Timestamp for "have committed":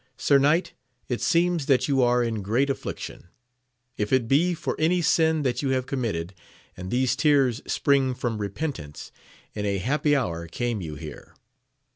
5.77-6.33